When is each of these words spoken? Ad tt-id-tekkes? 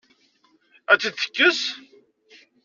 Ad 0.91 0.97
tt-id-tekkes? 0.99 1.61